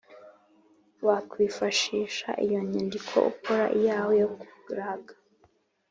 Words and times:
wakwifashisha 1.05 2.29
iyo 2.45 2.59
nyandiko, 2.71 3.15
ukora 3.31 3.65
iyawe 3.77 4.13
yo 4.21 4.27
kuraga, 4.63 5.13